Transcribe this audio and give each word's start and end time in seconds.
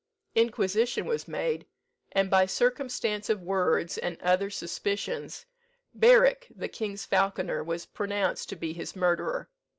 Inquisition 0.33 1.05
was 1.05 1.27
made; 1.27 1.67
and 2.11 2.27
by 2.31 2.47
circumstance 2.47 3.29
of 3.29 3.43
words, 3.43 3.99
and 3.99 4.19
other 4.19 4.49
suspicions, 4.49 5.45
Berick, 5.93 6.47
the 6.55 6.67
king's 6.69 7.05
falconer, 7.05 7.63
was 7.63 7.85
pronounced 7.85 8.49
to 8.49 8.55
be 8.55 8.73
his 8.73 8.95
murderer. 8.95 9.47